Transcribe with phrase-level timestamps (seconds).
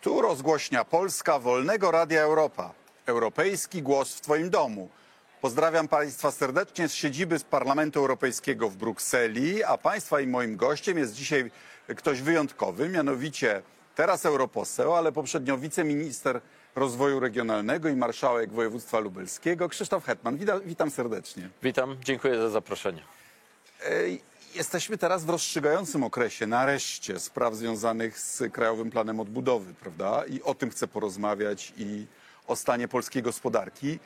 [0.00, 2.74] Tu rozgłośnia Polska Wolnego Radia Europa.
[3.06, 4.88] Europejski głos w Twoim domu.
[5.40, 10.98] Pozdrawiam Państwa serdecznie z siedziby z Parlamentu Europejskiego w Brukseli, a Państwa i moim gościem
[10.98, 11.50] jest dzisiaj
[11.96, 13.62] ktoś wyjątkowy, mianowicie
[13.94, 16.40] teraz europoseł, ale poprzednio wiceminister
[16.76, 20.36] rozwoju regionalnego i marszałek województwa lubelskiego, Krzysztof Hetman.
[20.36, 21.48] Witam, witam serdecznie.
[21.62, 23.02] Witam, dziękuję za zaproszenie.
[24.54, 30.24] Jesteśmy teraz w rozstrzygającym okresie, nareszcie, spraw związanych z Krajowym Planem Odbudowy, prawda?
[30.24, 32.06] I o tym chcę porozmawiać i
[32.46, 33.98] o stanie polskiej gospodarki.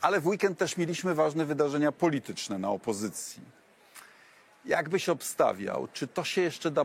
[0.00, 3.42] Ale w weekend też mieliśmy ważne wydarzenia polityczne na opozycji.
[4.64, 6.84] Jak byś obstawiał, czy to się jeszcze da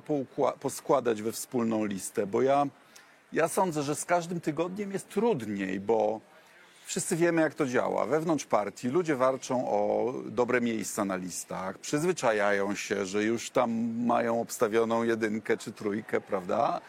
[0.59, 2.27] poskładać we wspólną listę?
[2.27, 2.67] Bo ja,
[3.33, 6.21] ja sądzę, że z każdym tygodniem jest trudniej, bo
[6.87, 8.05] Wszyscy wiemy, jak to działa.
[8.05, 13.71] Wewnątrz partii ludzie warczą o dobre miejsca na listach, przyzwyczajają się, że już tam
[14.05, 16.81] mają obstawioną jedynkę czy trójkę, prawda?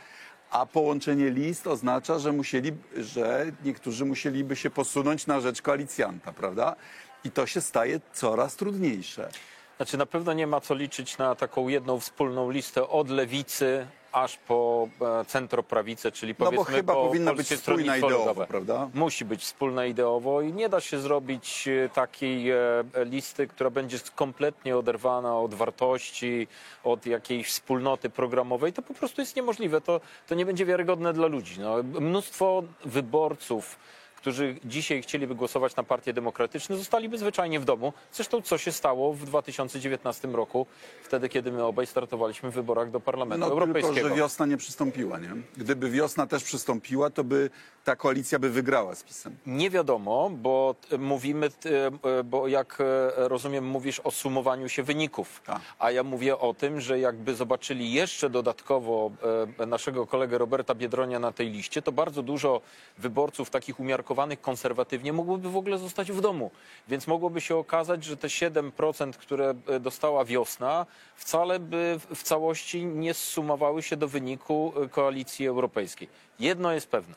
[0.50, 6.76] A połączenie list oznacza, że, musieli, że niektórzy musieliby się posunąć na rzecz koalicjanta, prawda?
[7.24, 9.30] I to się staje coraz trudniejsze.
[9.76, 14.36] Znaczy na pewno nie ma co liczyć na taką jedną wspólną listę od lewicy aż
[14.36, 14.88] po
[15.20, 18.46] e, centroprawicę, czyli No bo powiedzmy chyba po powinna być Polskie spójna Stronnictwo ideowo, Ludowe.
[18.46, 18.88] prawda?
[18.94, 22.56] Musi być wspólna ideowo i nie da się zrobić e, takiej e,
[23.04, 26.48] listy, która będzie kompletnie oderwana od wartości,
[26.84, 28.72] od jakiejś wspólnoty programowej.
[28.72, 29.80] To po prostu jest niemożliwe.
[29.80, 31.60] To, to nie będzie wiarygodne dla ludzi.
[31.60, 33.78] No, mnóstwo wyborców
[34.18, 37.92] którzy dzisiaj chcieliby głosować na partie demokratyczne, zostaliby zwyczajnie w domu.
[38.12, 40.66] Zresztą co się stało w 2019 roku,
[41.02, 44.08] wtedy kiedy my obaj startowaliśmy w wyborach do Parlamentu No tylko, Europejskiego.
[44.08, 45.30] że wiosna nie przystąpiła, nie?
[45.56, 47.50] Gdyby wiosna też przystąpiła, to by
[47.84, 49.36] ta koalicja by wygrała z PiSem.
[49.46, 52.84] Nie wiadomo, bo t- mówimy, t- e, bo jak e,
[53.28, 55.40] rozumiem, mówisz o sumowaniu się wyników.
[55.46, 55.60] Tak.
[55.78, 59.10] A ja mówię o tym, że jakby zobaczyli jeszcze dodatkowo
[59.58, 62.60] e, naszego kolegę Roberta Biedronia na tej liście, to bardzo dużo
[62.98, 64.07] wyborców takich umiarkowanych
[64.40, 66.50] konserwatywnie mogłoby w ogóle zostać w domu.
[66.88, 72.84] Więc mogłoby się okazać, że te 7%, które e, dostała wiosna, wcale by w- całości
[72.84, 76.08] nie zsumowały się do wyniku e, koalicji europejskiej.
[76.40, 77.14] Jedno jest pewne.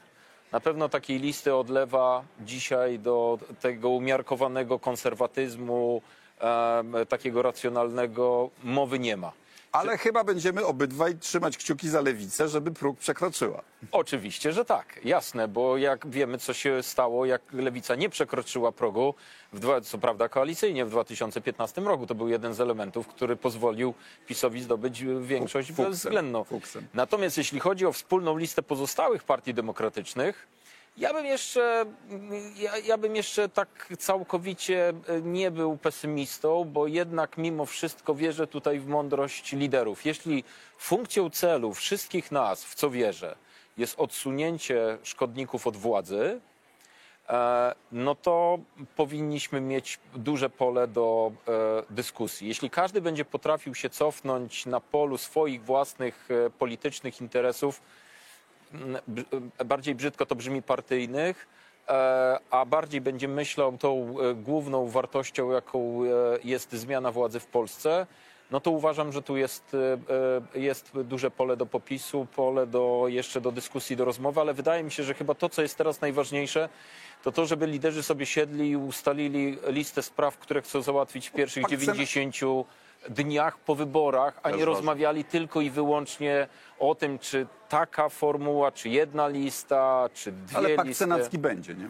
[0.51, 6.01] Na pewno takiej listy odlewa dzisiaj do tego umiarkowanego konserwatyzmu,
[6.39, 9.31] em, takiego racjonalnego, mowy nie ma.
[9.71, 13.61] Ale chyba będziemy obydwaj trzymać kciuki za lewicę, żeby próg przekroczyła.
[13.91, 19.13] Oczywiście, że tak, jasne, bo jak wiemy, co się stało, jak lewica nie przekroczyła progu,
[19.53, 23.93] w dwa, co prawda koalicyjnie w 2015 roku, to był jeden z elementów, który pozwolił
[24.27, 26.43] PiSowi zdobyć większość Fuksem, bezwzględną.
[26.43, 26.87] fuksem.
[26.93, 30.47] Natomiast jeśli chodzi o wspólną listę pozostałych partii demokratycznych,
[30.97, 31.85] ja bym jeszcze,
[32.55, 38.47] ja, ja bym jeszcze tak całkowicie e, nie był pesymistą, bo jednak mimo wszystko wierzę
[38.47, 40.05] tutaj w mądrość liderów.
[40.05, 40.43] Jeśli
[40.77, 43.35] funkcją celu wszystkich nas, w co wierzę,
[43.77, 46.41] jest odsunięcie szkodników od władzy,
[47.29, 48.59] e, no to
[48.95, 51.51] powinniśmy mieć duże pole do e,
[51.89, 52.47] dyskusji.
[52.47, 56.29] Jeśli każdy będzie potrafił się cofnąć na polu swoich własnych
[56.59, 57.81] politycznych interesów,
[59.65, 61.47] bardziej brzydko to brzmi partyjnych,
[61.89, 66.07] e, a bardziej będzie myślał tą e, główną wartością, jaką e,
[66.43, 68.07] jest zmiana władzy w Polsce,
[68.51, 69.77] no to uważam, że tu jest,
[70.55, 74.91] jest duże pole do popisu, pole do, jeszcze do dyskusji, do rozmowy, ale wydaje mi
[74.91, 76.69] się, że chyba to, co jest teraz najważniejsze,
[77.23, 81.63] to to, żeby liderzy sobie siedli i ustalili listę spraw, które chcą załatwić w pierwszych
[81.63, 82.35] Pakt Sen- 90
[83.09, 86.47] dniach po wyborach, a nie rozmawiali tylko i wyłącznie
[86.79, 91.03] o tym, czy taka formuła, czy jedna lista, czy dwie Ale pakt listy.
[91.03, 91.89] senacki będzie, nie?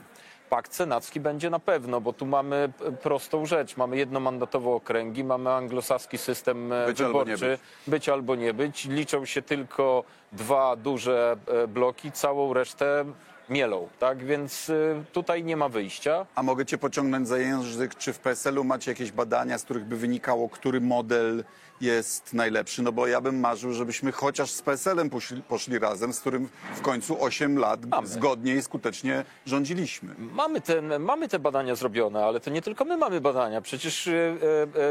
[0.50, 3.78] Pakt senacki będzie na pewno, bo tu mamy p- prostą rzecz.
[3.78, 7.58] Mamy jednomandatowe okręgi, mamy anglosaski system e, Być albo nie wyborczy.
[7.88, 8.10] być.
[8.10, 8.86] albo nie być.
[8.86, 13.06] Liczą się tylko dwa duże e, bloki, całą resztę
[13.52, 13.88] mielą.
[14.00, 16.26] Tak więc e, tutaj nie ma wyjścia.
[16.36, 19.98] A mogę cię pociągnąć za język, czy w PSL-u macie jakieś badania, z których by
[19.98, 21.44] wynikało, który model
[21.82, 22.82] jest najlepszy?
[22.82, 26.82] No bo ja bym marzył, żebyśmy chociaż z PSL-em poszli, poszli razem, z którym w
[26.82, 28.08] końcu 8 lat Mamy.
[28.08, 30.16] zgodnie i skutecznie rządziliśmy.
[30.18, 33.62] Mamy, ten, mamy te badania zrobione, ale to nie tylko my mamy badania.
[33.62, 34.10] Przecież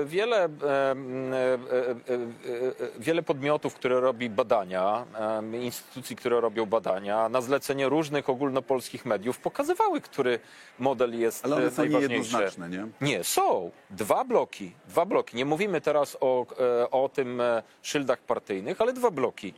[0.05, 0.49] wiele,
[2.99, 5.05] wiele podmiotów, które robi badania,
[5.55, 10.41] e, instytucji, które robią badania, na zlecenie różnych ogólnopolskich mediów pokazywały, który
[10.79, 12.37] model jest Ale one e, są najważniejszy.
[12.71, 12.87] nie?
[13.01, 13.71] Nie, są.
[13.91, 14.73] Dwa bloki.
[14.89, 15.37] Dwa bloki.
[15.37, 19.55] Nie mówimy teraz o, e, o tym e, szyldach partyjnych, ale dwa bloki.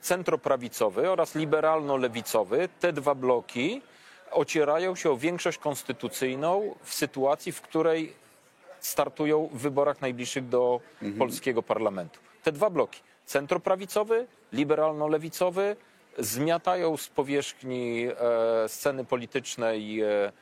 [0.00, 2.68] Centroprawicowy oraz liberalno-lewicowy.
[2.80, 3.82] Te dwa bloki
[4.30, 8.12] ocierają się o większość konstytucyjną w sytuacji, w której
[8.80, 10.80] startują w wyborach najbliższych do
[11.18, 12.20] polskiego parlamentu.
[12.42, 13.00] Te dwa bloki.
[13.26, 15.76] Centroprawicowy, liberalno-lewicowy
[16.18, 20.32] zmiatają z powierzchni e, sceny politycznej e,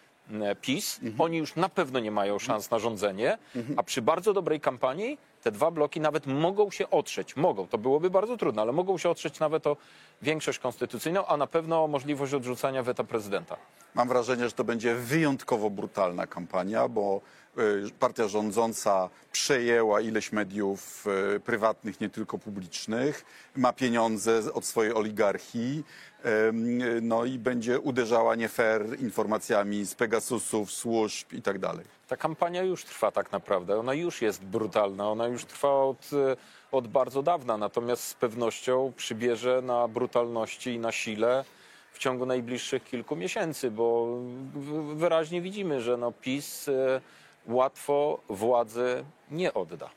[0.60, 1.00] PiS.
[1.18, 3.38] Oni już na pewno nie mają szans na rządzenie,
[3.76, 7.36] a przy bardzo dobrej kampanii te dwa bloki nawet mogą się otrzeć.
[7.36, 9.76] Mogą, to byłoby bardzo trudne, ale mogą się otrzeć nawet o
[10.22, 13.56] większość konstytucyjną, a na pewno o możliwość odrzucania weta prezydenta.
[13.94, 17.20] Mam wrażenie, że to będzie wyjątkowo brutalna kampania, bo
[17.98, 21.06] partia rządząca przejęła ileś mediów
[21.36, 23.24] y, prywatnych, nie tylko publicznych,
[23.56, 25.84] ma pieniądze od swojej oligarchii,
[26.24, 26.28] y,
[27.02, 31.84] no i będzie uderzała nie fair informacjami z Pegasusów, służb i tak dalej.
[32.08, 33.78] Ta kampania już trwa tak naprawdę.
[33.78, 35.10] Ona już jest brutalna.
[35.10, 36.36] Ona już trwa od, e,
[36.72, 37.56] od bardzo dawna.
[37.56, 41.44] Natomiast z pewnością przybierze na brutalności i na sile
[41.92, 44.18] w ciągu najbliższych kilku miesięcy, bo
[44.94, 46.70] wyraźnie widzimy, że no PiS
[47.46, 49.90] łatwo władzy nie odda.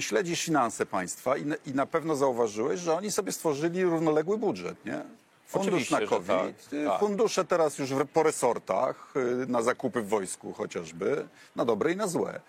[0.00, 4.84] Śledzisz finanse państwa i na, i na pewno zauważyłeś, że oni sobie stworzyli równoległy budżet,
[4.84, 5.02] nie?
[5.46, 6.26] Fundusz Oczywiście, na COVID,
[6.64, 7.00] tak, y, tak.
[7.00, 11.96] fundusze teraz już w- po resortach, y, na zakupy w wojsku chociażby, na dobre i
[11.96, 12.40] na złe,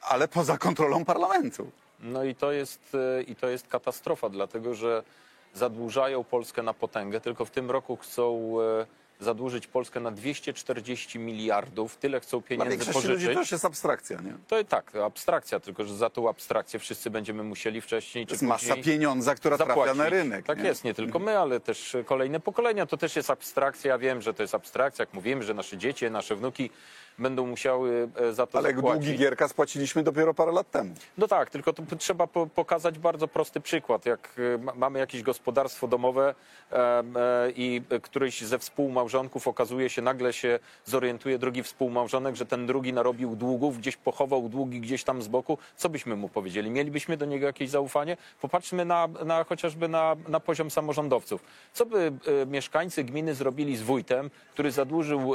[0.00, 1.70] ale poza kontrolą parlamentu.
[2.00, 2.80] No i to jest,
[3.18, 5.02] e, i to jest katastrofa, dlatego że
[5.54, 7.20] zadłużają Polskę na potęgę.
[7.20, 8.54] Tylko w tym roku chcą
[9.20, 11.96] zadłużyć Polskę na 240 miliardów.
[11.96, 13.34] Tyle chcą Dla pieniędzy większości ludzi pożyczyć.
[13.34, 14.34] to już jest abstrakcja, nie?
[14.48, 18.42] To tak, abstrakcja, tylko że za tą abstrakcję wszyscy będziemy musieli wcześniej To czy jest
[18.42, 20.46] masa później pieniądza, która trafia na rynek.
[20.46, 20.64] Tak nie?
[20.64, 22.86] jest, nie tylko my, ale też kolejne pokolenia.
[22.86, 23.90] To też jest abstrakcja.
[23.90, 26.70] Ja wiem, że to jest abstrakcja, jak mówimy, że nasze dzieci, nasze wnuki
[27.18, 29.04] będą musiały e, za to Ale zapłacić.
[29.04, 30.94] długi Gierka spłaciliśmy dopiero parę lat temu.
[31.18, 34.06] No tak, tylko to trzeba po, pokazać bardzo prosty przykład.
[34.06, 36.34] Jak e, ma- mamy jakieś gospodarstwo domowe
[36.72, 37.04] e,
[37.56, 43.36] i któryś ze współmałżonków okazuje się, nagle się zorientuje drugi współmałżonek, że ten drugi narobił
[43.36, 46.70] długów, gdzieś pochował długi gdzieś tam z boku, co byśmy mu powiedzieli?
[46.70, 48.16] Mielibyśmy do niego jakieś zaufanie?
[48.40, 51.44] Popatrzmy na, na chociażby na, na poziom samorządowców.
[51.72, 52.12] Co by
[52.46, 55.34] mieszkańcy gminy zrobili z wójtem, który zadłużył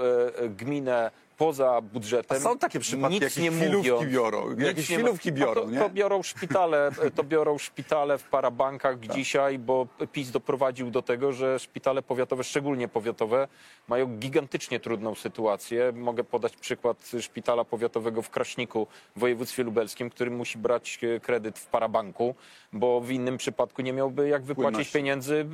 [0.50, 2.38] gminę poza budżetem?
[2.38, 5.80] A są takie przypadki, nic nie chwilówki biorą, jakieś nie chwilówki biorą, no to, nie?
[5.80, 11.60] To biorą szpitale, to biorą szpitale w parabankach dzisiaj, bo PiS doprowadził do tego, że
[11.60, 13.48] szpitale powiatowe, szczególnie powiatowe,
[13.88, 15.92] mają gigantycznie trudną sytuację.
[15.96, 21.60] Mogę podać przykład szpitala powiatowego w Kraśniku w województwie lubelskim, który musi brać e, kredyt
[21.60, 22.36] w parabanku,
[22.74, 24.94] bo w innym przypadku nie miałby jak wypłacić Płynności.
[24.94, 25.46] pieniędzy,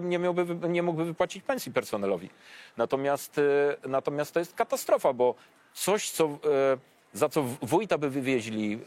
[0.00, 2.30] nie, miałby, nie mógłby wypłacić pensji personelowi.
[2.76, 3.42] Natomiast, e,
[3.88, 5.34] natomiast to jest katastrofa, bo
[5.74, 6.38] coś, co, e,
[7.12, 8.78] za co wójta by wywieźli e,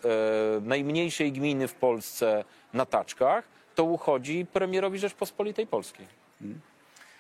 [0.61, 3.43] najmniejszej gminy w Polsce na taczkach,
[3.75, 6.07] to uchodzi premierowi Rzeczpospolitej Polskiej.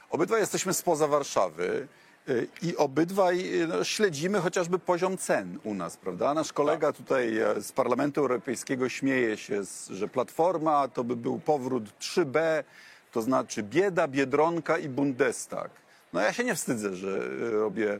[0.09, 1.87] Obydwaj jesteśmy spoza Warszawy
[2.29, 6.33] y, i obydwaj no, śledzimy chociażby poziom cen u nas, prawda?
[6.33, 11.83] Nasz kolega tutaj e, z Parlamentu Europejskiego śmieje się, że Platforma to by był powrót
[11.99, 12.63] 3B,
[13.11, 15.71] to znaczy bieda, Biedronka i Bundestag.
[16.13, 17.19] No ja się nie wstydzę, że
[17.51, 17.99] robię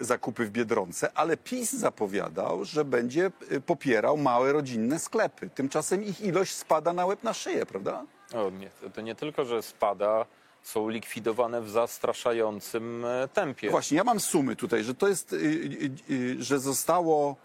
[0.00, 5.50] zakupy w Biedronce, ale PiS zapowiadał, że będzie y, popierał małe rodzinne sklepy.
[5.54, 8.04] Tymczasem ich ilość spada na łeb na szyję, prawda?
[8.34, 10.26] O, nie, to- nie tylko, że spada,
[10.62, 13.70] są likwidowane w zastraszającym e, tempie.
[13.70, 17.36] Właśnie, ja mam sumy tutaj, że to jest, y, y, że zostało,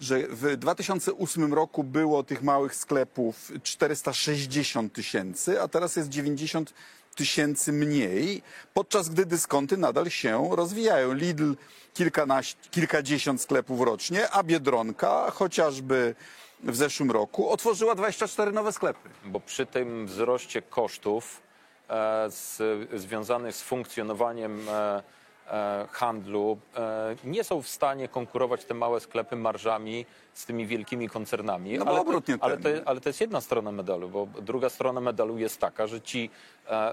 [0.00, 6.74] że w 2008 roku było tych małych sklepów 460 tysięcy, a teraz jest 90
[7.14, 8.42] tysięcy mniej,
[8.74, 11.12] podczas gdy dyskonty nadal się rozwijają.
[11.12, 11.54] Lidl
[12.70, 16.14] kilkadziesiąt sklepów rocznie, a Biedronka chociażby
[16.62, 19.08] w zeszłym roku otworzyła 24 nowe sklepy.
[19.24, 21.42] bo przy tym wzroście kosztów
[21.88, 22.62] e, z,
[23.00, 25.02] związanych z funkcjonowaniem e,
[25.50, 31.08] e, handlu e, nie są w stanie konkurować te małe sklepy marżami z tymi wielkimi
[31.08, 31.78] koncernami.
[31.78, 35.38] No ale, to, ale, to, ale to jest jedna strona medalu, bo druga strona medalu
[35.38, 36.30] jest taka, że ci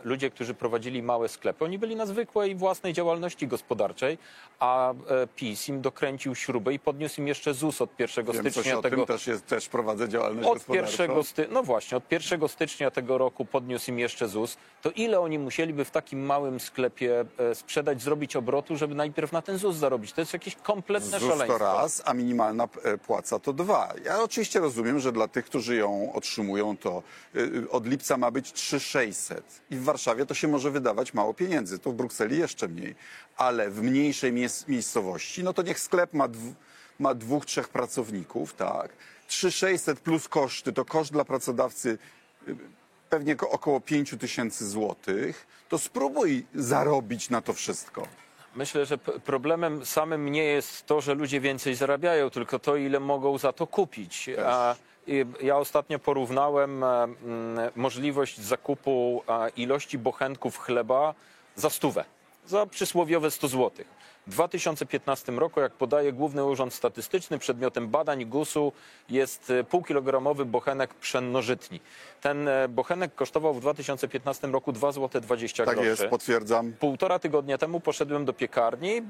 [0.03, 4.17] ludzie, którzy prowadzili małe sklepy, oni byli na zwykłej własnej działalności gospodarczej,
[4.59, 4.95] a e,
[5.35, 8.81] PiS im dokręcił śrubę i podniósł im jeszcze ZUS od 1 Wiem coś stycznia o
[8.81, 11.03] tego, tym, też, jest, też prowadzę działalność od gospodarczą.
[11.03, 11.47] 1 sty...
[11.51, 14.57] No właśnie, od 1 stycznia tego roku podniósł im jeszcze ZUS.
[14.81, 19.41] To ile oni musieliby w takim małym sklepie e, sprzedać, zrobić obrotu, żeby najpierw na
[19.41, 20.13] ten ZUS zarobić?
[20.13, 21.59] To jest jakieś kompletne ZUS szaleństwo.
[21.59, 23.93] to raz, a minimalna e, płaca to dwa.
[24.05, 27.03] Ja oczywiście rozumiem, że dla tych, którzy ją otrzymują, to
[27.71, 29.60] od lipca ma być 3600.
[29.71, 32.95] I w Warszawie to się może wydawać mało pieniędzy, to w Brukseli jeszcze mniej.
[33.37, 34.33] Ale w mniejszej
[34.67, 36.27] miejscowości, no to niech sklep ma,
[36.99, 38.91] ma dwóch, trzech pracowników, tak?
[39.27, 41.97] 3600 plus koszty, to koszt dla pracodawcy
[42.47, 42.55] y,
[43.09, 45.47] pewnie ko- około 5 tysięcy złotych.
[45.69, 48.07] To spróbuj zarobić na to wszystko.
[48.55, 53.37] Myślę, że problemem samym nie jest to, że ludzie więcej zarabiają, tylko to, ile mogą
[53.37, 54.29] za to kupić.
[54.45, 54.75] A
[55.41, 57.15] Ja ostatnio porównałem e, mm,
[57.75, 61.13] możliwość zakupu e, ilości bochenków chleba
[61.55, 62.05] za stówę,
[62.45, 63.71] za przysłowiowe 100 zł.
[64.27, 68.71] W 2015 roku, jak podaje Główny Urząd Statystyczny, przedmiotem badań GUS-u
[69.09, 71.79] jest e, półkilogramowy bochenek pszennożytni.
[72.21, 75.89] Ten e, bochenek kosztował w 2015 roku 2 zł 20 Tak groszy.
[75.89, 76.73] jest, potwierdzam.
[76.79, 79.01] Półtora tygodnia temu poszedłem do piekarni, e,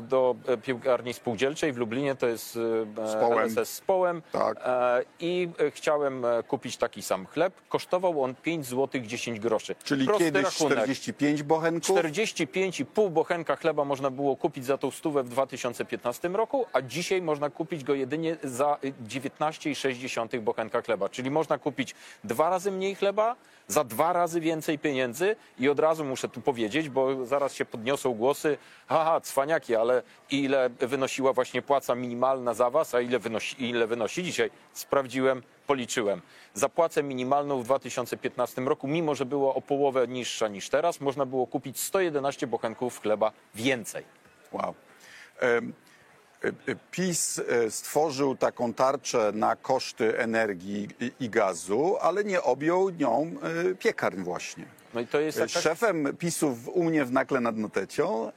[0.00, 3.38] do piekarni spółdzielczej w Lublinie, to jest Z Połem.
[3.38, 4.22] LSS z Połem.
[4.32, 4.58] Tak.
[5.20, 7.54] I chciałem kupić taki sam chleb.
[7.68, 9.74] Kosztował on 5 zł 10 groszy.
[9.84, 10.78] Czyli Prosty kiedyś rachunek.
[10.78, 16.82] 45 bochenków, 45,5 bochenka chleba można było kupić za tą stówę w 2015 roku, a
[16.82, 21.08] dzisiaj można kupić go jedynie za y, 19,6 bochenka chleba.
[21.08, 21.94] Czyli można kupić
[22.24, 23.36] dwa razy mniej chleba
[23.70, 28.14] za dwa razy więcej pieniędzy i od razu muszę tu powiedzieć, bo zaraz się podniosą
[28.14, 33.86] głosy, haha, cwaniaki, ale ile wynosiła właśnie płaca minimalna za was, a ile wynosi, ile
[33.86, 34.50] wynosi dzisiaj?
[34.72, 36.22] Sprawdziłem, policzyłem.
[36.54, 41.26] Za płacę minimalną w 2015 roku, mimo że była o połowę niższa niż teraz, można
[41.26, 44.19] było kupić 111 bochenków chleba więcej.
[44.52, 44.74] Wow.
[45.42, 45.62] E, e,
[46.90, 50.88] PiS e, stworzył taką tarczę na koszty energii
[51.20, 53.34] i- gazu, ale nie objął nią
[53.78, 54.64] piekarń właśnie.
[54.94, 55.52] No i to jest jakaś...
[55.62, 58.32] Szefem PiSu w- u mnie w Nakle nad Notecią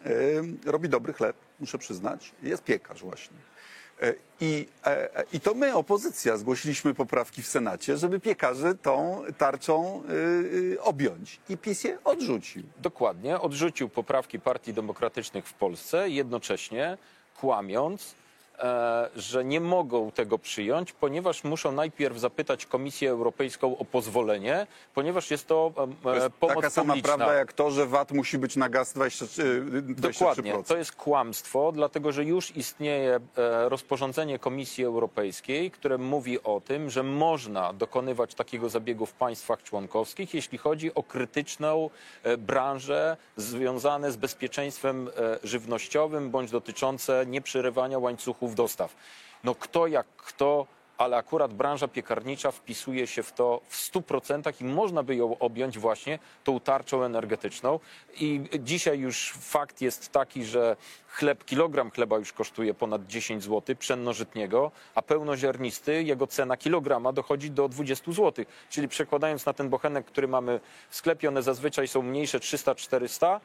[0.65, 2.31] robi dobry chleb, muszę przyznać.
[2.43, 3.37] Jest piekarz właśnie.
[4.41, 10.03] I, e, e, I to my, opozycja, zgłosiliśmy poprawki w Senacie, żeby piekarzy tą tarczą
[10.03, 11.39] e, e, objąć.
[11.49, 12.63] I PiS je odrzucił.
[12.81, 16.97] Dokładnie, odrzucił poprawki partii demokratycznych w Polsce, jednocześnie
[17.39, 18.15] kłamiąc,
[19.15, 25.47] że nie mogą tego przyjąć, ponieważ muszą najpierw zapytać Komisję Europejską o pozwolenie, ponieważ jest
[25.47, 27.15] to, e, To jest pomoc taka sama publiczna.
[27.17, 29.95] prawda jak to, że VAT musi być na gaz 23, 23%.
[29.95, 36.61] Dokładnie, to jest kłamstwo, dlatego że już istnieje e, rozporządzenie Komisji Europejskiej, które mówi o
[36.61, 41.89] tym, że można dokonywać takiego zabiegu w państwach członkowskich, jeśli chodzi o krytyczną
[42.23, 47.99] e, branżę związane z bezpieczeństwem e, żywnościowym bądź dotyczące nieprzerywania
[48.43, 48.95] łańcuchów dostaw.
[49.43, 54.65] No kto jak kto ale akurat branża piekarnicza wpisuje się w to w 100% i
[54.65, 57.79] można by ją objąć właśnie tą tarczą energetyczną.
[58.19, 60.75] I dzisiaj już fakt jest taki, że
[61.07, 67.51] chleb, kilogram chleba już kosztuje ponad 10 zł, pszennożytniego, a pełnoziarnisty, jego cena kilograma dochodzi
[67.51, 68.45] do 20 zł.
[68.69, 70.59] Czyli przekładając na ten bochenek, który mamy
[70.89, 73.39] w sklepie, one zazwyczaj są mniejsze 300-400,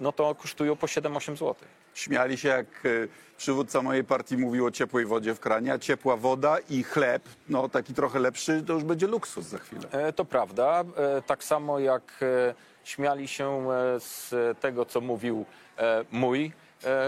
[0.00, 1.54] no to kosztują po 7-8 zł.
[1.94, 2.88] Śmiali się, jak e,
[3.36, 7.68] przywódca mojej partii mówił o ciepłej wodzie w kranie, a ciepła woda i chleb, no
[7.68, 9.82] taki trochę lepszy, to już będzie luksus za chwilę.
[9.92, 10.84] E, To prawda.
[10.96, 12.24] E, Tak samo jak
[12.84, 13.66] śmiali się
[13.98, 15.44] z tego, co mówił
[16.12, 16.52] mój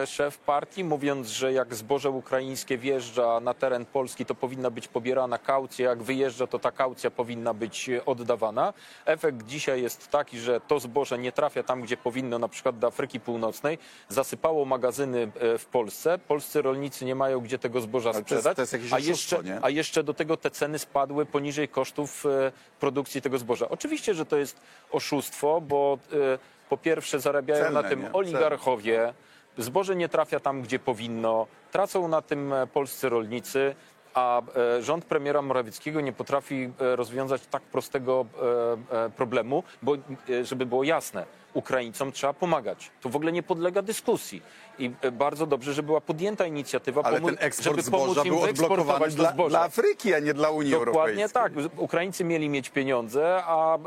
[0.06, 5.38] szef partii, mówiąc, że jak zboże ukraińskie wjeżdża na teren Polski, to powinna być pobierana
[5.38, 8.72] kaucja, jak wyjeżdża, to ta kaucja powinna być e, oddawana.
[9.06, 12.86] Efekt dzisiaj jest taki, że to zboże nie trafia tam, gdzie powinno, na przykład do
[12.86, 13.78] Afryki Północnej,
[14.08, 16.18] zasypało magazyny e, w Polsce.
[16.18, 18.98] Polscy rolnicy nie mają gdzie tego zboża Ale to jest- sprzedać, to jest jakieś a
[18.98, 19.58] jeszcze, nie?
[19.62, 23.68] a jeszcze do tego te ceny spadły poniżej kosztów e, produkcji tego zboża.
[23.68, 28.12] Oczywiście, że to jest oszustwo, bo e, po pierwsze zarabiają Celne, na tym nie?
[28.12, 29.14] oligarchowie,
[29.58, 33.74] zboże nie trafia tam, gdzie powinno, tracą na tym e, polscy rolnicy,
[34.16, 34.42] a
[34.78, 38.26] e, rząd premiera Morawieckiego nie potrafi e, rozwiązać tak prostego
[38.92, 39.92] e, problemu, bo
[40.42, 42.90] żeby było jasne, Ukraińcom trzeba pomagać.
[43.00, 44.42] To w ogóle nie podlega dyskusji.
[44.78, 48.42] I bardzo dobrze, że była podjęta inicjatywa, Ale pomu- ten eksport żeby pomóc im był
[48.42, 51.68] odblokowany dla, dla Afryki, a nie dla Unii Dokładnie Europejskiej.
[51.72, 51.80] tak.
[51.80, 53.78] Ukraińcy mieli mieć pieniądze, a,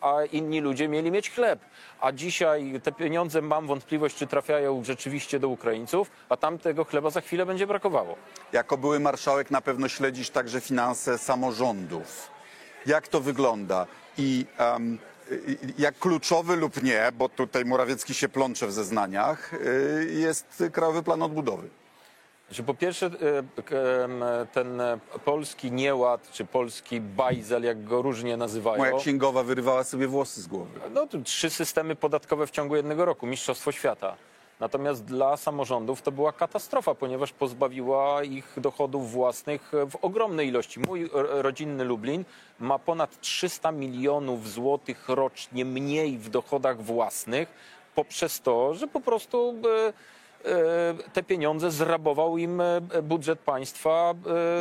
[0.00, 1.60] a inni ludzie mieli mieć chleb.
[2.00, 7.10] A dzisiaj te pieniądze, mam wątpliwość, czy trafiają rzeczywiście do Ukraińców, a tam tego chleba
[7.10, 8.16] za chwilę będzie brakowało.
[8.52, 12.30] Jako były marszałek na pewno śledzisz także finanse samorządów.
[12.86, 13.86] Jak to wygląda?
[14.18, 14.46] I
[15.30, 21.02] y, jak kluczowy lub nie, bo tutaj Morawiecki się plącze w zeznaniach, y, jest Krajowy
[21.02, 21.68] Plan Odbudowy.
[22.50, 24.82] Że po pierwsze em, ten
[25.24, 28.78] polski nieład, czy polski bajzel, jak go różnie nazywają.
[28.78, 30.80] Moja księgowa wyrywała sobie włosy z głowy.
[30.90, 34.16] No trzy systemy podatkowe w ciągu jednego roku, mistrzostwo świata.
[34.60, 40.80] Natomiast dla samorządów to była katastrofa, ponieważ pozbawiła ich dochodów własnych w ogromnej ilości.
[40.80, 42.24] Mój ro- rodzinny Lublin
[42.60, 47.48] ma ponad 300 milionów złotych rocznie mniej w dochodach własnych
[47.94, 49.54] poprzez to, że po prostu
[50.44, 54.14] e, e, te pieniądze zrabował im e, budżet państwa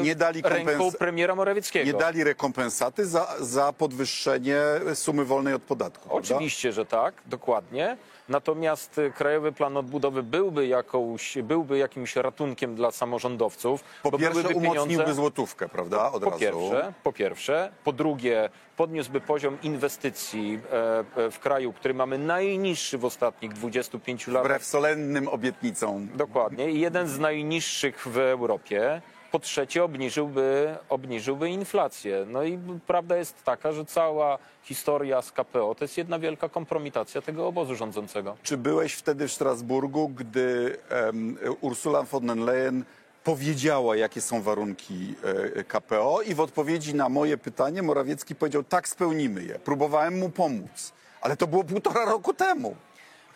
[0.03, 1.85] Nie dali ręką premiera Morawieckiego.
[1.85, 4.57] Nie dali rekompensaty za, za podwyższenie
[4.93, 6.09] sumy wolnej od podatku.
[6.09, 6.35] prawda?
[6.35, 7.97] Oczywiście, że tak, dokładnie.
[8.29, 13.83] Natomiast e, Krajowy Plan Odbudowy byłby, jakąś, byłby jakimś ratunkiem dla samorządowców.
[14.03, 16.11] Po bo pierwsze byłyby umocniłby pieniądze- złotówkę, prawda?
[16.11, 16.39] Od po razu.
[16.39, 17.71] pierwsze, po pierwsze.
[17.83, 24.27] Po drugie, podniósłby poziom inwestycji e, e, w kraju, który mamy najniższy w ostatnich 25
[24.27, 24.43] latach.
[24.43, 26.07] Wbrew solennym obietnicom.
[26.15, 26.71] Dokładnie.
[26.71, 29.01] Jeden z najniższych w Europie.
[29.33, 32.25] Po trzecie, obniżyłby, obniżyłby inflację.
[32.27, 37.21] No i prawda jest taka, że cała historia z KPO to jest jedna wielka kompromitacja
[37.21, 38.37] tego obozu rządzącego.
[38.43, 42.83] Czy byłeś wtedy w Strasburgu, gdy em, Ursula von der Leyen
[43.23, 45.15] powiedziała, jakie są warunki
[45.55, 49.59] e, KPO i w odpowiedzi na moje pytanie Morawiecki powiedział, tak, spełnimy je.
[49.59, 52.75] Próbowałem mu pomóc, ale to było półtora roku temu.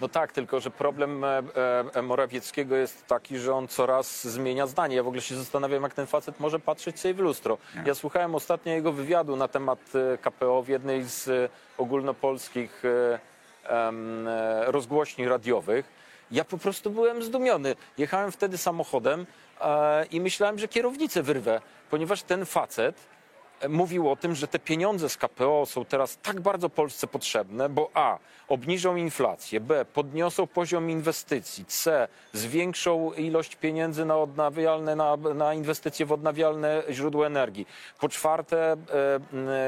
[0.01, 1.43] No tak, tylko że problem e,
[1.93, 4.95] e, Morawieckiego jest taki, że on coraz zmienia zdanie.
[4.95, 7.57] Ja w ogóle się zastanawiam, jak ten facet może patrzeć sobie w lustro.
[7.85, 9.79] Ja słuchałem ostatnio jego wywiadu na temat
[10.13, 13.19] e, KPO w jednej z e, ogólnopolskich e,
[13.69, 13.91] e,
[14.71, 15.97] rozgłośni radiowych.
[16.31, 17.75] Ja po prostu byłem zdumiony.
[17.97, 19.25] Jechałem wtedy samochodem
[19.61, 22.95] e, i myślałem, że kierownicę wyrwę, ponieważ ten facet
[23.69, 27.89] mówił o tym, że te pieniądze z KPO są teraz tak bardzo Polsce potrzebne, bo
[27.93, 28.17] A.
[28.47, 29.85] obniżą inflację, B.
[29.85, 32.07] podniosą poziom inwestycji, C.
[32.33, 37.67] zwiększą ilość pieniędzy na odnawialne, na, na inwestycje w odnawialne źródła energii.
[37.99, 38.75] Po czwarte, e,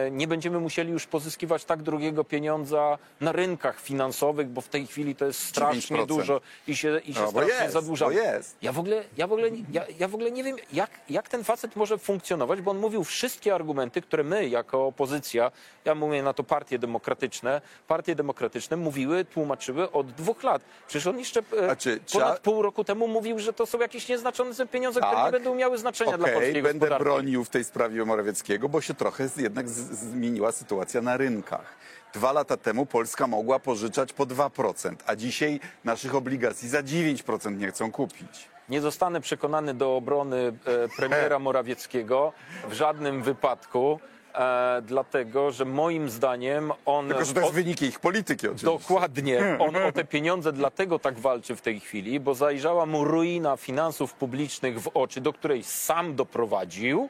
[0.05, 4.87] e, nie będziemy musieli już pozyskiwać tak drugiego pieniądza na rynkach finansowych, bo w tej
[4.87, 6.05] chwili to jest strasznie 9%.
[6.07, 8.13] dużo i się, i się No, strasznie jest, zadłużamy.
[8.15, 8.57] jest.
[8.61, 11.43] Ja w ogóle, ja w ogóle, ja, ja w ogóle nie wiem, jak, jak ten
[11.43, 15.51] facet może funkcjonować, bo on mówił wszystkie argumenty, które my jako opozycja,
[15.85, 20.61] ja mówię na to partie demokratyczne, partie demokratyczne mówiły, tłumaczyły od dwóch lat.
[20.87, 24.09] Przecież on jeszcze e, czy ponad trzeba- pół roku temu mówił, że to są jakieś
[24.09, 25.31] nieznaczące pieniądze, które nie Tak.
[25.31, 27.03] będą miały znaczenia dla Okej, polskiej będę gospodarki.
[27.03, 31.75] bronił w tej sprawie Morawieckiego, bo się trochę jednak zmieniła sytuacja na rynkach.
[32.13, 37.67] Dwa lata temu Polska mogła pożyczać po 2%, a dzisiaj naszych obligacji za 9% nie
[37.71, 38.49] chcą kupić.
[38.69, 42.33] Nie zostanę przekonany do obrony e, premiera Morawieckiego
[42.69, 43.99] w żadnym wypadku,
[44.35, 47.07] e, dlatego że moim zdaniem on...
[47.07, 48.65] Tylko, że to jest od- wynik ich polityki oczywiście.
[48.65, 49.39] Dokładnie.
[49.59, 54.13] On o te pieniądze dlatego tak walczy w tej chwili, bo zajrzała mu ruina finansów
[54.13, 57.09] publicznych w oczy, do której sam doprowadził.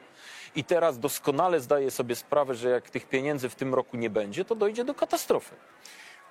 [0.56, 4.44] I teraz doskonale zdaje sobie sprawę, że jak tych pieniędzy w tym roku nie będzie,
[4.44, 5.54] to dojdzie do katastrofy.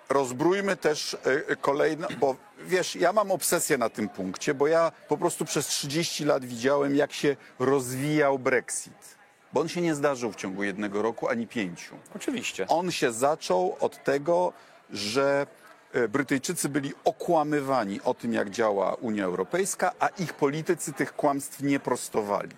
[0.10, 1.18] Rozbrójmy też
[1.50, 5.68] e, kolejno, bo wiesz, ja mam obsesję na tym punkcie, bo ja po prostu przez
[5.68, 9.20] 30 lat widziałem, jak się rozwijał Brexit.
[9.54, 11.96] Bo on się nie zdarzył w ciągu jednego roku ani pięciu.
[12.16, 12.68] Oczywiście.
[12.68, 14.54] On się zaczął od tego,
[14.90, 15.48] że
[15.94, 21.62] e, Brytyjczycy byli okłamywani o tym, jak działa Unia Europejska, a ich politycy tych kłamstw
[21.62, 22.52] nie prostowali.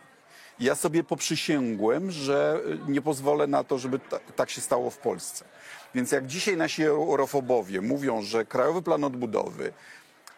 [0.60, 4.98] Ja sobie poprzysięgłem, że e, nie pozwolę na to, żeby ta, tak się stało w
[4.98, 5.46] Polsce.
[5.96, 9.74] Więc jak dzisiaj nasi eurofobowie mówią, że Krajowy Plan Odbudowy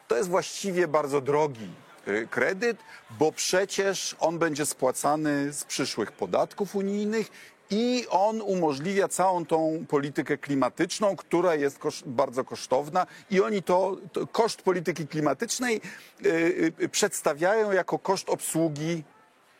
[0.07, 1.69] to jest właściwie bardzo drogi
[2.07, 2.77] y, kredyt,
[3.19, 7.31] bo przecież on będzie spłacany z przyszłych podatków unijnych
[7.69, 14.27] i on umożliwia całą tą politykę klimatyczną, która jest bardzo kosztowna i oni to, to
[14.27, 15.81] koszt polityki klimatycznej
[16.25, 19.03] y, y, przedstawiają jako koszt obsługi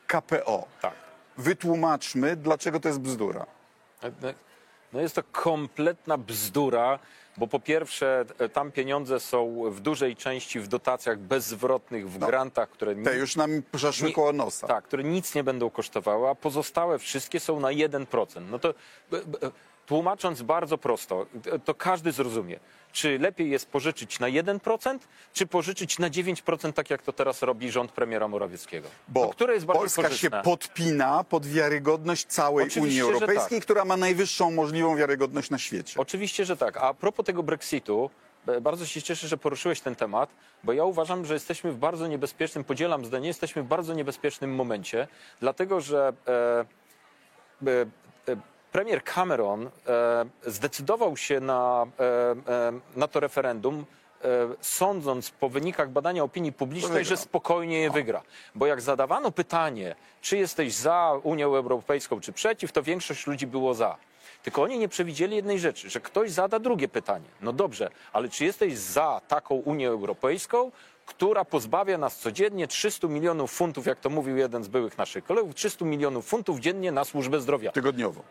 [0.07, 0.67] KPO.
[0.81, 0.93] Tak.
[1.37, 3.45] Wytłumaczmy, dlaczego to jest bzdura.
[4.93, 6.99] No jest to kompletna bzdura,
[7.37, 12.69] bo po pierwsze e, tam pieniądze są w dużej części w dotacjach bezzwrotnych, w grantach,
[12.69, 14.67] które Te już nam przeszły Nie- koło nosa.
[14.67, 18.41] Tak, które nic nie będą kosztowały, a pozostałe wszystkie są na 1%.
[18.51, 18.73] No to
[19.85, 21.25] tłumacząc bardzo prosto,
[21.65, 22.59] to każdy zrozumie.
[22.91, 24.99] Czy lepiej jest pożyczyć na 1%,
[25.33, 28.87] czy pożyczyć na 9%, tak jak to teraz robi rząd premiera Morawieckiego?
[29.07, 30.29] Bo no, które jest bardziej Polska korzystne?
[30.29, 33.65] się podpina pod wiarygodność całej Oczywiście, Unii że Europejskiej, tak.
[33.65, 35.99] która ma najwyższą możliwą wiarygodność na świecie.
[35.99, 36.77] Oczywiście, że tak.
[36.77, 38.09] A propos tego Brexitu,
[38.47, 40.29] e, bardzo się cieszę, że poruszyłeś ten temat,
[40.63, 45.07] bo ja uważam, że jesteśmy w bardzo niebezpiecznym, podzielam zdanie, jesteśmy w bardzo niebezpiecznym momencie,
[45.39, 46.65] dlatego że e,
[47.67, 47.85] e,
[48.73, 52.03] premier Cameron e, zdecydował się na, e,
[52.51, 53.85] e, na to referendum.
[54.61, 58.21] Sądząc po wynikach badania opinii publicznej, że spokojnie je wygra.
[58.55, 63.73] Bo jak zadawano pytanie, czy jesteś za Unią Europejską, czy przeciw, to większość ludzi było
[63.73, 63.97] za.
[64.43, 67.25] Tylko oni nie przewidzieli jednej rzeczy, że ktoś zada drugie pytanie.
[67.41, 70.71] No dobrze, ale czy jesteś za taką Unię Europejską,
[71.05, 75.55] która pozbawia nas codziennie 300 milionów funtów, jak to mówił jeden z byłych naszych kolegów,
[75.55, 77.71] 300 milionów funtów dziennie na służbę zdrowia.
[77.71, 78.21] Tygodniowo.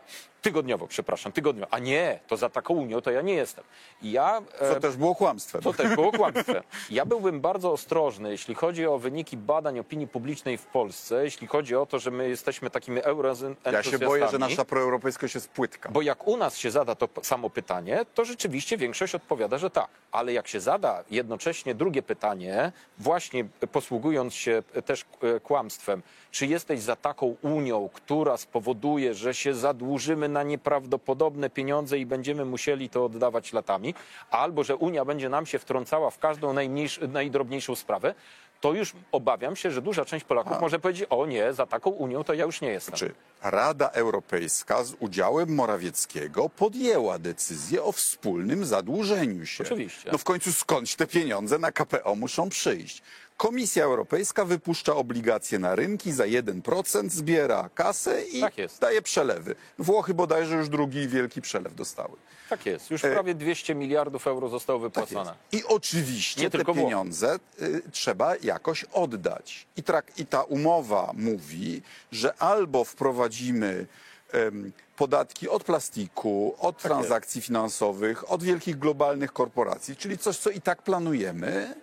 [0.41, 1.73] Tygodniowo, przepraszam, tygodniowo.
[1.73, 3.63] A nie, to za taką Unią to ja nie jestem.
[4.01, 4.41] I ja...
[4.59, 5.61] e, Co też było kłamstwem.
[5.61, 6.63] to też było kłamstwem.
[6.89, 11.75] Ja byłbym bardzo ostrożny, jeśli chodzi o wyniki badań opinii publicznej w Polsce, jeśli chodzi
[11.75, 13.75] o to, że my jesteśmy takimi euroentuzjastami.
[13.75, 15.89] Ja się boję, że nasza proeuropejskość jest płytka.
[15.91, 19.87] Bo jak u nas się zada to samo pytanie, to rzeczywiście większość odpowiada, że tak.
[20.11, 22.62] Ale jak się zada jednocześnie drugie pytanie,
[22.97, 29.53] właśnie posługując się też e, kłamstwem, czy jesteś za taką Unią, która spowoduje, że się
[29.55, 33.93] zadłużymy na nieprawdopodobne pieniądze i będziemy musieli to oddawać latami,
[34.31, 38.15] albo że Unia będzie nam się wtrącała w każdą najmniejsz- najdrobniejszą sprawę,
[38.63, 42.23] to już obawiam się, że duża część Polaków może powiedzieć, o nie, za taką Unią
[42.23, 42.95] to ja już nie jestem.
[42.95, 49.63] Czy Rada Europejska z udziałem Morawieckiego podjęła decyzję o wspólnym zadłużeniu się?
[49.63, 50.09] Oczywiście.
[50.11, 53.01] No w końcu skądś te pieniądze na KPO muszą przyjść?
[53.43, 58.79] Komisja Europejska wypuszcza obligacje na rynki za 1%, zbiera kasę i Tak jest.
[58.81, 59.55] daje przelewy.
[59.79, 62.17] Włochy bodajże już drugi wielki przelew dostały.
[62.49, 62.91] Tak jest.
[62.91, 65.33] Już E, prawie 200 miliardów euro zostało Tak wypłacone.
[65.51, 66.87] I oczywiście Nie te tylko Włochy.
[66.89, 69.67] pieniądze y, trzeba jakoś oddać.
[69.77, 73.85] I, trak, I ta umowa mówi, że albo wprowadzimy
[74.31, 80.49] em, podatki od plastiku, od Tak transakcji finansowych, od wielkich globalnych korporacji, czyli coś, co
[80.49, 81.75] i tak planujemy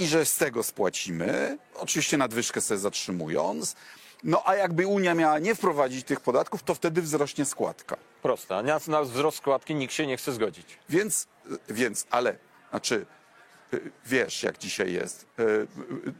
[0.00, 3.76] i że z tego spłacimy, oczywiście nadwyżkę sobie zatrzymując.
[4.24, 7.96] No a jakby Unia miała nie wprowadzić tych podatków, to wtedy wzrośnie składka.
[8.22, 8.56] Proste.
[8.56, 10.66] A na, na wzrost składki nikt się nie chce zgodzić.
[10.88, 11.26] Więc,
[11.68, 12.36] więc, ale,
[12.70, 13.06] znaczy,
[13.74, 15.26] y, wiesz, jak dzisiaj jest.
[15.40, 15.66] y, y,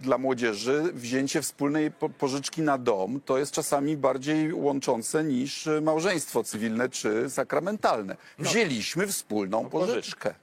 [0.01, 6.45] Dla młodzieży wzięcie wspólnej po- pożyczki na dom to jest czasami bardziej łączące niż małżeństwo
[6.45, 8.17] cywilne czy sakramentalne.
[8.39, 10.35] Wzięliśmy wspólną pożyczkę.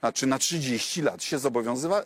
[0.00, 1.38] Znaczy na 30 lat się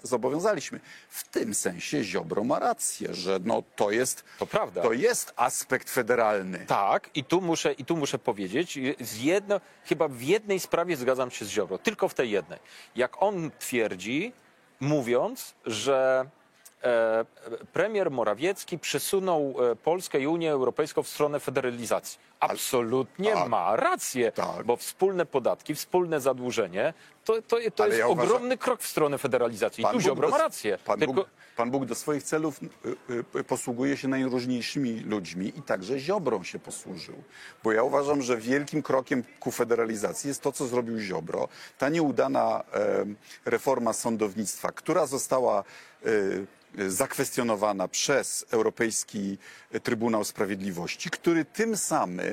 [0.03, 0.81] zobowiązaliśmy.
[1.09, 4.83] W tym sensie Ziobro ma rację, że no, to, jest, To prawda.
[4.83, 6.67] to jest aspekt federalny.
[6.67, 11.31] Tak, i tu muszę, i tu muszę powiedzieć, z jedno, chyba w jednej sprawie zgadzam
[11.31, 12.59] się z Ziobro, tylko w tej jednej.
[12.97, 14.33] Jak on twierdzi,
[14.81, 16.27] mówiąc, że
[16.83, 17.25] e,
[17.73, 22.19] premier Morawiecki przesunął e, Polskę i Unię Europejską w stronę federalizacji.
[22.51, 23.49] Absolutnie tak.
[23.49, 24.67] ma rację, Tak.
[24.67, 29.19] bo wspólne podatki, wspólne zadłużenie to, to, to jest ja uważam- ogromny krok w stronę
[29.19, 29.85] federalizacji.
[29.93, 30.79] Tu Ziobro do- ma rację.
[30.85, 35.63] Pan, Tylko, Bóg, Pan Bóg do swoich celów y, y, posługuje się najróżniejszymi ludźmi i
[35.63, 37.15] także Ziobrą się posłużył.
[37.65, 41.49] Bo ja uważam, że wielkim krokiem ku federalizacji jest to, co zrobił Ziobro.
[41.79, 42.65] Ta nieudana
[43.45, 45.65] reforma sądownictwa, która została
[46.07, 46.47] y,
[46.79, 49.39] y, zakwestionowana przez Europejski
[49.83, 52.32] Trybunał Sprawiedliwości, który tym samym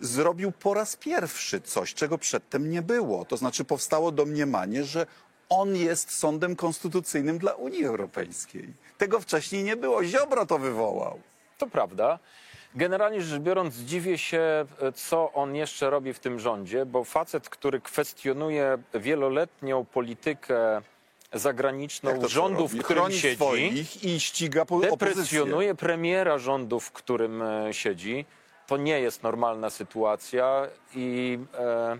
[0.00, 3.24] zrobił po raz pierwszy coś, czego przedtem nie było.
[3.24, 5.06] To znaczy powstało domniemanie, że
[5.48, 8.74] on jest sądem konstytucyjnym dla Unii Europejskiej.
[8.98, 10.04] Tego wcześniej nie było.
[10.04, 11.20] Ziobro to wywołał.
[11.58, 12.18] To prawda.
[12.74, 17.80] Generalnie rzecz biorąc, dziwię się, co on jeszcze robi w tym rządzie, bo facet, który
[17.80, 20.82] kwestionuje wieloletnią politykę
[21.32, 28.26] zagraniczną rządu, w którym Chroni siedzi, i ściga deprecjonuje premiera rządu, w którym e, siedzi.
[28.70, 31.98] To nie jest normalna sytuacja i, e,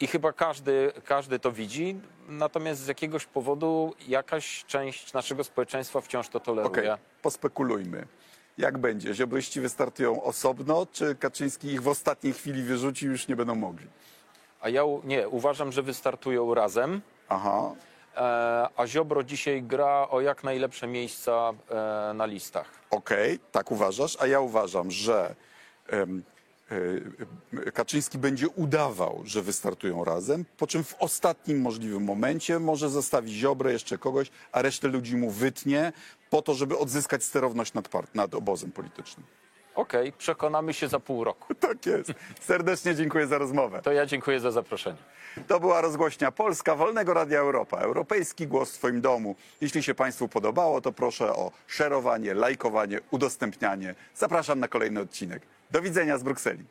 [0.00, 2.00] i chyba każdy, każdy to widzi.
[2.28, 6.92] Natomiast z jakiegoś powodu jakaś część naszego społeczeństwa wciąż to toleruje.
[6.92, 8.06] Okej, pospekulujmy.
[8.58, 9.14] Jak będzie?
[9.14, 13.86] Ziobryści wystartują osobno, czy Kaczyński ich w ostatniej chwili wyrzuci i już nie będą mogli?
[14.60, 17.00] A ja nie, uważam, że wystartują razem.
[17.28, 17.74] Aha.
[18.16, 18.20] E,
[18.76, 22.70] a Ziobro dzisiaj gra o jak najlepsze miejsca e, na listach.
[22.90, 25.34] Okej, tak uważasz, a ja uważam, że
[27.74, 33.72] Kaczyński będzie udawał, że wystartują razem, po czym w ostatnim możliwym momencie może zostawi Ziobrę,
[33.72, 35.92] jeszcze kogoś, a resztę ludzi mu wytnie
[36.30, 39.26] po to, żeby odzyskać sterowność nad, par- nad obozem politycznym.
[39.74, 41.54] Okej, przekonamy się za pół roku.
[41.60, 42.12] Tak jest.
[42.40, 43.80] Serdecznie dziękuję za rozmowę.
[43.82, 44.98] To ja dziękuję za zaproszenie.
[45.46, 47.78] To była rozgłośnia Polska Wolnego Radia Europa.
[47.78, 49.36] Europejski głos w Twoim domu.
[49.60, 53.94] Jeśli się Państwu podobało, to proszę o szerowanie, lajkowanie, udostępnianie.
[54.14, 55.42] Zapraszam na kolejny odcinek.
[55.70, 56.64] Do widzenia z Brukseli.